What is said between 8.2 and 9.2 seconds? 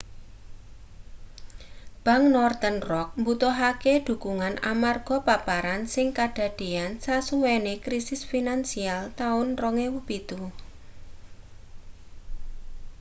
finansial